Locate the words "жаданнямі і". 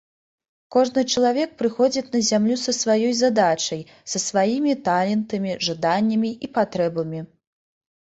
5.71-6.55